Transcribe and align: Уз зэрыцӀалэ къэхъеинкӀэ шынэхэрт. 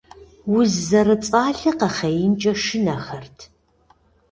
Уз 0.55 0.71
зэрыцӀалэ 0.87 1.71
къэхъеинкӀэ 1.79 2.53
шынэхэрт. 2.63 3.37